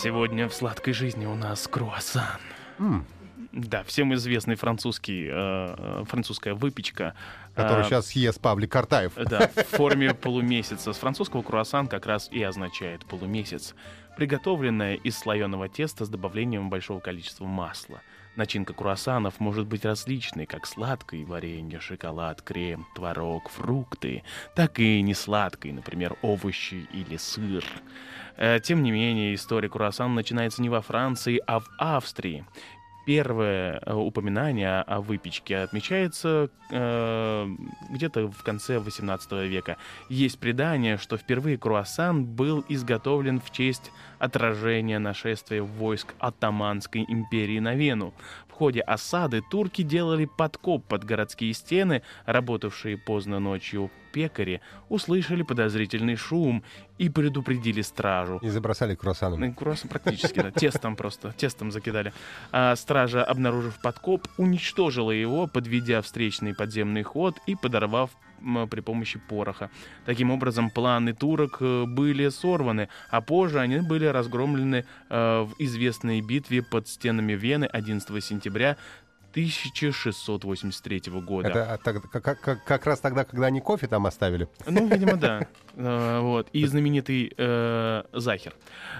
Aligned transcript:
Сегодня 0.00 0.48
в 0.48 0.54
сладкой 0.54 0.92
жизни 0.92 1.26
у 1.26 1.34
нас 1.34 1.66
круассан. 1.66 2.38
Да, 3.52 3.82
всем 3.84 4.12
известный 4.14 4.56
французский, 4.56 5.26
э, 5.26 5.30
э, 5.32 6.04
французская 6.06 6.54
выпечка. 6.54 7.14
который 7.54 7.82
э, 7.82 7.84
сейчас 7.84 8.08
съест 8.08 8.40
Павлик 8.40 8.70
Картаев. 8.72 9.14
Да, 9.14 9.48
в 9.48 9.76
форме 9.76 10.14
полумесяца. 10.14 10.92
С 10.92 10.98
французского 10.98 11.42
круассан 11.42 11.86
как 11.86 12.06
раз 12.06 12.28
и 12.30 12.42
означает 12.42 13.06
полумесяц. 13.06 13.74
Приготовленное 14.16 14.94
из 14.94 15.16
слоеного 15.18 15.68
теста 15.68 16.04
с 16.04 16.08
добавлением 16.08 16.70
большого 16.70 17.00
количества 17.00 17.44
масла. 17.44 18.02
Начинка 18.36 18.72
круассанов 18.72 19.40
может 19.40 19.66
быть 19.66 19.84
различной, 19.84 20.46
как 20.46 20.66
сладкой 20.66 21.24
варенье, 21.24 21.80
шоколад, 21.80 22.40
крем, 22.42 22.86
творог, 22.94 23.48
фрукты, 23.48 24.22
так 24.54 24.78
и 24.78 25.02
несладкой, 25.02 25.72
например, 25.72 26.16
овощи 26.22 26.86
или 26.92 27.16
сыр. 27.16 27.64
Э, 28.36 28.60
Тем 28.60 28.84
не 28.84 28.92
менее, 28.92 29.34
история 29.34 29.68
круассана 29.68 30.14
начинается 30.14 30.62
не 30.62 30.68
во 30.68 30.82
Франции, 30.82 31.40
а 31.48 31.58
в 31.58 31.68
Австрии. 31.78 32.44
Первое 33.08 33.80
э, 33.86 33.94
упоминание 33.94 34.82
о 34.82 35.00
выпечке 35.00 35.56
отмечается 35.56 36.50
э, 36.70 37.48
где-то 37.88 38.30
в 38.30 38.42
конце 38.42 38.76
XVIII 38.76 39.48
века. 39.48 39.78
Есть 40.10 40.38
предание, 40.38 40.98
что 40.98 41.16
впервые 41.16 41.56
круассан 41.56 42.26
был 42.26 42.62
изготовлен 42.68 43.40
в 43.40 43.50
честь 43.50 43.92
отражения 44.18 44.98
нашествия 44.98 45.62
войск 45.62 46.12
Оттоманской 46.18 47.06
империи 47.08 47.60
на 47.60 47.74
Вену. 47.74 48.12
В 48.46 48.52
ходе 48.52 48.82
осады 48.82 49.40
турки 49.40 49.80
делали 49.80 50.26
подкоп 50.26 50.84
под 50.84 51.04
городские 51.04 51.54
стены, 51.54 52.02
работавшие 52.26 52.98
поздно 52.98 53.38
ночью 53.38 53.90
пекари 54.12 54.60
услышали 54.88 55.42
подозрительный 55.42 56.16
шум 56.16 56.64
и 56.98 57.08
предупредили 57.08 57.82
стражу. 57.82 58.38
И 58.42 58.48
забросали 58.48 58.94
круассанами. 58.94 59.46
Ну, 59.46 59.54
Круассан 59.54 59.88
практически, 59.88 60.40
да. 60.40 60.50
Тестом 60.50 60.96
просто, 60.96 61.32
тестом 61.32 61.70
закидали. 61.70 62.12
А 62.50 62.74
стража, 62.98 63.24
обнаружив 63.24 63.78
подкоп, 63.82 64.26
уничтожила 64.38 65.12
его, 65.12 65.46
подведя 65.46 66.00
встречный 66.00 66.54
подземный 66.54 67.04
ход 67.04 67.36
и 67.46 67.54
подорвав 67.54 68.10
при 68.70 68.80
помощи 68.80 69.20
пороха. 69.28 69.70
Таким 70.04 70.30
образом, 70.30 70.70
планы 70.70 71.12
турок 71.12 71.58
э, 71.60 71.84
были 71.86 72.28
сорваны, 72.28 72.88
а 73.10 73.20
позже 73.20 73.60
они 73.60 73.78
были 73.78 74.06
разгромлены 74.06 74.84
э, 75.10 75.42
в 75.42 75.54
известной 75.58 76.20
битве 76.20 76.62
под 76.62 76.88
стенами 76.88 77.34
Вены 77.34 77.66
11 77.66 78.24
сентября 78.24 78.76
1683 79.32 81.02
года. 81.20 81.48
Это 81.48 81.72
а, 81.74 81.78
так- 81.78 82.10
как, 82.10 82.40
как- 82.40 82.64
как 82.64 82.86
раз 82.86 83.00
тогда, 83.00 83.24
когда 83.24 83.46
они 83.46 83.60
кофе 83.60 83.86
там 83.86 84.06
оставили. 84.06 84.48
Ну, 84.66 84.86
видимо, 84.86 85.16
да. 85.16 85.46
Э, 85.80 86.20
Вот. 86.20 86.48
И 86.52 86.66
знаменитый 86.66 87.32
э, 87.36 88.02
Захер. 88.12 88.52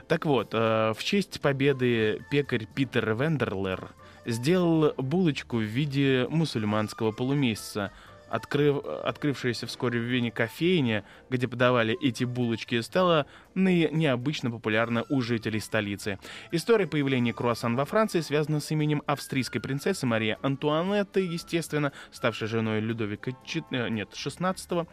Так 0.06 0.26
вот, 0.26 0.50
э, 0.52 0.92
в 0.96 1.02
честь 1.02 1.40
победы 1.40 2.22
пекарь 2.30 2.66
Питер 2.72 3.14
Вендерлер 3.16 3.88
сделал 4.24 4.92
булочку 4.96 5.56
в 5.56 5.62
виде 5.62 6.26
мусульманского 6.30 7.10
полумесяца. 7.10 7.90
Открыв, 8.30 8.84
открывшаяся 8.84 9.66
вскоре 9.66 10.00
в 10.00 10.02
Вене 10.02 10.30
кофейня, 10.30 11.04
где 11.30 11.48
подавали 11.48 11.96
эти 12.00 12.24
булочки, 12.24 12.80
стала 12.80 13.26
необычно 13.54 14.50
популярна 14.50 15.04
у 15.08 15.20
жителей 15.20 15.60
столицы. 15.60 16.18
История 16.52 16.86
появления 16.86 17.32
круассан 17.32 17.76
во 17.76 17.84
Франции 17.84 18.20
связана 18.20 18.60
с 18.60 18.70
именем 18.70 19.02
австрийской 19.06 19.60
принцессы 19.60 20.06
Марии 20.06 20.36
Антуанетты, 20.42 21.20
естественно, 21.20 21.92
ставшей 22.10 22.48
женой 22.48 22.80
Людовика 22.80 23.32
Чет- 23.44 23.64
э, 23.70 23.88
нет, 23.88 24.14
16 24.14 24.86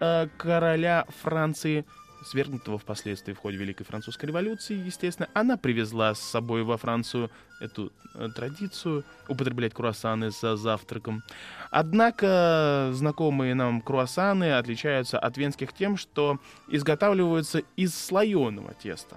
э, 0.00 0.28
короля 0.36 1.06
Франции, 1.22 1.84
свергнутого 2.26 2.78
впоследствии 2.78 3.32
в 3.32 3.38
ходе 3.38 3.56
Великой 3.56 3.84
Французской 3.84 4.26
революции, 4.26 4.76
естественно, 4.76 5.28
она 5.32 5.56
привезла 5.56 6.14
с 6.14 6.20
собой 6.20 6.62
во 6.62 6.76
Францию 6.76 7.30
эту 7.60 7.92
э, 8.14 8.28
традицию 8.34 9.04
употреблять 9.28 9.72
круассаны 9.72 10.30
за 10.30 10.56
завтраком. 10.56 11.22
Однако 11.70 12.90
знакомые 12.92 13.54
нам 13.54 13.80
круассаны 13.80 14.52
отличаются 14.52 15.18
от 15.18 15.36
венских 15.36 15.72
тем, 15.72 15.96
что 15.96 16.38
изготавливаются 16.68 17.62
из 17.76 17.94
слоеного 17.94 18.74
теста. 18.74 19.16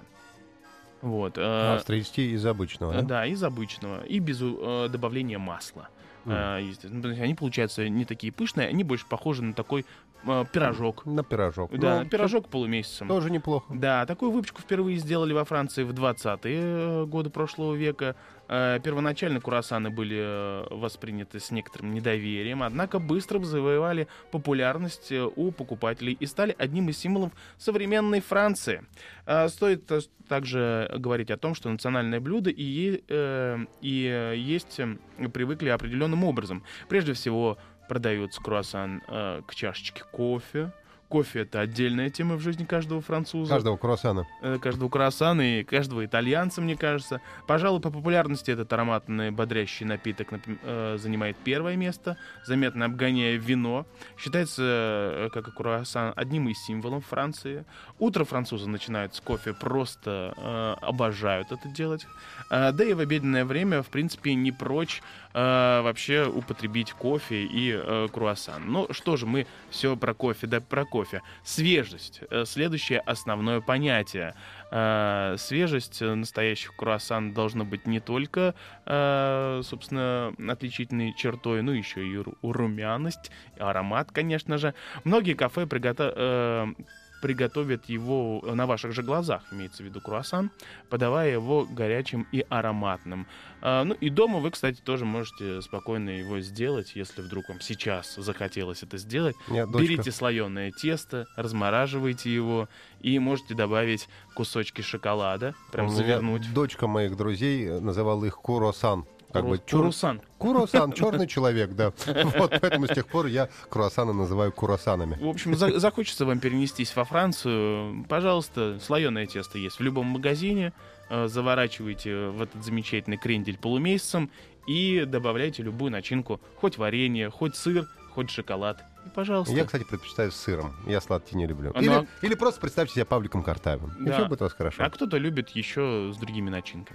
Вот. 1.02 1.38
э, 1.38 1.74
Австрийский 1.74 2.32
из 2.32 2.44
обычного. 2.46 2.94
да? 2.94 3.02
да? 3.02 3.26
из 3.26 3.42
обычного. 3.42 4.04
И 4.04 4.18
без 4.18 4.40
э, 4.40 4.88
добавления 4.90 5.38
масла. 5.38 5.88
Э, 6.26 6.58
есть 6.62 6.84
Они 6.84 7.34
получаются 7.34 7.88
не 7.88 8.04
такие 8.04 8.32
пышные, 8.32 8.68
они 8.68 8.84
больше 8.84 9.06
похожи 9.06 9.42
на 9.42 9.54
такой 9.54 9.84
э, 10.24 10.44
пирожок. 10.52 11.06
На 11.06 11.22
пирожок. 11.22 11.70
Да, 11.78 12.00
Ну, 12.02 12.08
пирожок 12.08 12.48
полумесяцем. 12.48 13.08
Тоже 13.08 13.30
неплохо. 13.30 13.66
Да, 13.70 14.06
такую 14.06 14.30
выпечку 14.30 14.60
впервые 14.62 14.98
сделали 14.98 15.32
во 15.32 15.44
Франции 15.44 15.84
в 15.84 15.92
20-е 15.92 17.06
годы 17.06 17.30
прошлого 17.30 17.74
века. 17.74 18.16
Э, 18.48 18.80
Первоначально 18.82 19.40
круассаны 19.40 19.90
были 19.90 20.18
э, 20.20 20.66
восприняты 20.70 21.38
с 21.38 21.50
некоторым 21.50 21.94
недоверием, 21.94 22.62
однако 22.62 22.98
быстро 22.98 23.38
завоевали 23.38 24.08
популярность 24.32 25.12
э, 25.12 25.28
у 25.36 25.52
покупателей 25.52 26.16
и 26.18 26.26
стали 26.26 26.54
одним 26.58 26.88
из 26.88 26.98
символов 26.98 27.32
современной 27.58 28.20
Франции. 28.20 28.82
Э, 29.30 29.48
Стоит 29.48 29.88
также 30.28 30.90
говорить 30.98 31.30
о 31.30 31.36
том, 31.36 31.54
что 31.54 31.70
национальное 31.70 32.18
блюдо 32.20 32.50
и, 32.50 32.62
е- 32.64 33.02
э, 33.08 33.58
и 33.80 34.06
э, 34.12 34.34
есть 34.36 34.80
э, 34.80 34.96
привыкли 35.32 35.68
определенным 35.68 36.24
образом. 36.24 36.64
Прежде 36.88 37.12
всего 37.12 37.56
продается 37.88 38.40
круассан 38.42 39.02
э, 39.06 39.42
к 39.46 39.54
чашечке 39.54 40.02
кофе. 40.10 40.72
Кофе 41.10 41.40
это 41.40 41.58
отдельная 41.58 42.08
тема 42.08 42.36
в 42.36 42.40
жизни 42.40 42.64
каждого 42.64 43.00
француза 43.00 43.52
Каждого 43.52 43.76
круассана. 43.76 44.28
э, 44.42 44.58
каждого 44.62 44.88
круассана 44.88 45.58
и 45.58 45.64
каждого 45.64 46.04
итальянца, 46.04 46.60
мне 46.60 46.76
кажется. 46.76 47.20
Пожалуй, 47.48 47.80
по 47.80 47.90
популярности 47.90 48.52
этот 48.52 48.72
ароматный 48.72 49.32
бодрящий 49.32 49.84
напиток 49.84 50.30
напим- 50.30 50.60
э, 50.62 50.98
занимает 51.00 51.36
первое 51.42 51.74
место, 51.74 52.16
заметно 52.46 52.84
обгоняя 52.84 53.34
вино. 53.36 53.86
Считается, 54.16 54.62
э, 54.62 55.28
как 55.32 55.48
и 55.48 55.50
круассан, 55.50 56.12
одним 56.14 56.48
из 56.48 56.64
символов 56.64 57.04
Франции. 57.06 57.64
Утро 57.98 58.24
французы 58.24 58.68
начинают 58.68 59.12
с 59.16 59.20
кофе, 59.20 59.52
просто 59.52 60.32
э, 60.36 60.86
обожают 60.86 61.50
это 61.50 61.68
делать. 61.68 62.06
Э, 62.52 62.70
да 62.70 62.84
и 62.84 62.94
в 62.94 63.00
обеденное 63.00 63.44
время, 63.44 63.82
в 63.82 63.88
принципе, 63.88 64.34
не 64.34 64.52
прочь 64.52 65.02
э, 65.34 65.80
вообще 65.82 66.24
употребить 66.32 66.92
кофе 66.92 67.42
и 67.46 67.72
э, 67.74 68.06
круассан. 68.12 68.62
Ну 68.70 68.86
что 68.92 69.16
же, 69.16 69.26
мы 69.26 69.48
все 69.70 69.96
про 69.96 70.14
кофе, 70.14 70.46
да 70.46 70.60
про 70.60 70.84
кофе. 70.84 70.99
Свежесть. 71.44 72.20
Э, 72.30 72.44
Следующее 72.44 73.00
основное 73.00 73.60
понятие. 73.60 74.34
Э, 74.70 75.36
Свежесть 75.38 76.00
настоящих 76.00 76.74
круассан 76.76 77.32
должна 77.32 77.64
быть 77.64 77.86
не 77.86 78.00
только, 78.00 78.54
э, 78.86 79.60
собственно, 79.64 80.34
отличительной 80.48 81.14
чертой, 81.16 81.62
но 81.62 81.72
еще 81.72 82.06
и 82.06 82.16
ру- 82.16 82.36
румяность, 82.42 83.30
аромат, 83.58 84.10
конечно 84.12 84.58
же. 84.58 84.74
Многие 85.04 85.34
кафе 85.34 85.66
приготовят 85.66 86.76
приготовят 87.20 87.88
его 87.88 88.42
на 88.42 88.66
ваших 88.66 88.92
же 88.92 89.02
глазах, 89.02 89.42
имеется 89.52 89.82
в 89.82 89.86
виду 89.86 90.00
круассан, 90.00 90.50
подавая 90.88 91.32
его 91.32 91.66
горячим 91.70 92.26
и 92.32 92.44
ароматным. 92.48 93.26
А, 93.62 93.84
ну 93.84 93.94
и 93.94 94.10
дома 94.10 94.38
вы, 94.38 94.50
кстати, 94.50 94.80
тоже 94.80 95.04
можете 95.04 95.62
спокойно 95.62 96.10
его 96.10 96.40
сделать, 96.40 96.92
если 96.94 97.22
вдруг 97.22 97.48
вам 97.48 97.60
сейчас 97.60 98.14
захотелось 98.16 98.82
это 98.82 98.98
сделать. 98.98 99.36
Нет, 99.48 99.70
дочка. 99.70 99.86
Берите 99.86 100.12
слоеное 100.12 100.72
тесто, 100.72 101.26
размораживайте 101.36 102.32
его 102.32 102.68
и 103.00 103.18
можете 103.18 103.54
добавить 103.54 104.08
кусочки 104.34 104.82
шоколада, 104.82 105.54
прям 105.72 105.88
завернуть. 105.88 106.52
Дочка 106.52 106.86
моих 106.86 107.16
друзей 107.16 107.66
э, 107.66 107.80
называла 107.80 108.24
их 108.24 108.36
куросан. 108.36 109.06
Как 109.32 109.44
бы 109.44 109.58
Куру- 109.58 109.62
чур- 109.66 109.80
Курусан. 109.80 110.20
Куросан, 110.38 110.92
черный 110.92 111.26
человек, 111.26 111.70
да. 111.72 111.92
Вот 112.36 112.50
поэтому 112.60 112.86
с 112.86 112.94
тех 112.94 113.06
пор 113.06 113.26
я 113.26 113.48
круассаны 113.68 114.12
называю 114.12 114.52
курасанами. 114.52 115.16
В 115.20 115.28
общем, 115.28 115.54
за- 115.56 115.78
захочется 115.78 116.24
вам 116.26 116.40
перенестись 116.40 116.94
во 116.96 117.04
Францию, 117.04 118.04
пожалуйста, 118.08 118.78
слоеное 118.80 119.26
тесто 119.26 119.58
есть 119.58 119.78
в 119.78 119.82
любом 119.82 120.06
магазине. 120.06 120.72
Э, 121.08 121.26
Заворачивайте 121.28 122.28
в 122.28 122.42
этот 122.42 122.64
замечательный 122.64 123.16
крендель 123.16 123.58
полумесяцем 123.58 124.30
и 124.66 125.04
добавляйте 125.06 125.62
любую 125.62 125.90
начинку, 125.90 126.40
хоть 126.56 126.78
варенье, 126.78 127.30
хоть 127.30 127.56
сыр, 127.56 127.86
хоть 128.14 128.30
шоколад. 128.30 128.82
И, 129.06 129.08
пожалуйста. 129.10 129.54
Я, 129.54 129.64
кстати, 129.64 129.84
предпочитаю 129.84 130.30
с 130.30 130.36
сыром. 130.36 130.74
Я 130.86 131.00
сладкий 131.00 131.34
не 131.36 131.46
люблю. 131.46 131.72
Или, 131.72 131.88
ну, 131.88 132.06
или 132.22 132.34
просто 132.34 132.60
представьте 132.60 132.94
себя 132.96 133.06
Павликом 133.06 133.42
Картаевым. 133.42 133.92
И 134.00 134.04
Да. 134.08 134.12
все 134.18 134.26
будет 134.28 134.42
у 134.42 134.44
вас 134.44 134.52
хорошо. 134.52 134.82
А 134.84 134.90
кто-то 134.90 135.16
любит 135.16 135.50
еще 135.50 136.12
с 136.14 136.18
другими 136.18 136.50
начинками. 136.50 136.94